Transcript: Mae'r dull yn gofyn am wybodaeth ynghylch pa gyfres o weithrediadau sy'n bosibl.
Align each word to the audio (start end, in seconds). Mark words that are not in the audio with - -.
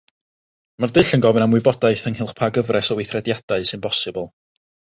Mae'r 0.85 0.93
dull 0.95 1.11
yn 1.17 1.21
gofyn 1.25 1.45
am 1.45 1.53
wybodaeth 1.57 2.07
ynghylch 2.13 2.35
pa 2.41 2.49
gyfres 2.57 2.91
o 2.95 2.99
weithrediadau 3.01 3.71
sy'n 3.73 3.87
bosibl. 3.87 4.31